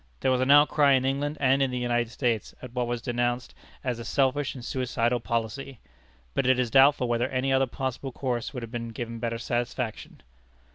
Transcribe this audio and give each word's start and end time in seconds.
There 0.21 0.31
was 0.31 0.41
an 0.41 0.49
outcry 0.49 0.93
in 0.93 1.05
England 1.05 1.37
and 1.39 1.61
in 1.61 1.69
the 1.69 1.77
United 1.77 2.09
States 2.09 2.55
at 2.59 2.73
what 2.73 2.87
was 2.87 3.03
denounced 3.03 3.53
as 3.83 3.99
a 3.99 4.03
selfish 4.03 4.55
and 4.55 4.65
suicidal 4.65 5.19
policy. 5.19 5.77
But 6.33 6.47
it 6.47 6.57
is 6.57 6.71
doubtful 6.71 7.07
whether 7.07 7.27
any 7.29 7.53
other 7.53 7.67
possible 7.67 8.11
course 8.11 8.51
would 8.51 8.63
have 8.63 8.93
given 8.95 9.19
better 9.19 9.37
satisfaction. 9.37 10.23